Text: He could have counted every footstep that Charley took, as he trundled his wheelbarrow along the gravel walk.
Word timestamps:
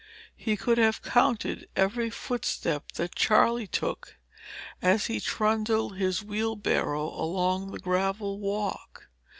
He 0.35 0.57
could 0.57 0.79
have 0.79 1.03
counted 1.03 1.67
every 1.75 2.09
footstep 2.09 2.93
that 2.93 3.13
Charley 3.13 3.67
took, 3.67 4.17
as 4.81 5.05
he 5.05 5.19
trundled 5.19 5.97
his 5.97 6.23
wheelbarrow 6.23 7.03
along 7.09 7.69
the 7.71 7.77
gravel 7.77 8.39
walk. 8.39 9.09